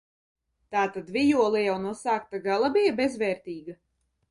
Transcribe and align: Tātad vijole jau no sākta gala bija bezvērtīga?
Tātad 0.75 1.11
vijole 1.17 1.61
jau 1.67 1.77
no 1.85 1.93
sākta 2.01 2.41
gala 2.49 2.73
bija 2.79 2.97
bezvērtīga? 3.03 3.79